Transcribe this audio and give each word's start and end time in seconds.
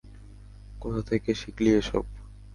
কোথা 0.81 1.01
থেকে 1.09 1.29
শিখলি 1.33 1.69
এসব? 1.73 2.03